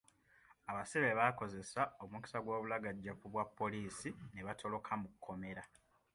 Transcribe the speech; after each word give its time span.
Abasibe 0.69 1.09
bakozesa 1.19 1.81
omukisa 2.03 2.37
gw'obulagajavu 2.43 3.25
bwa 3.33 3.45
poliisi 3.57 4.09
n'ebatoloka 4.33 4.91
mu 5.01 5.09
komera. 5.23 5.63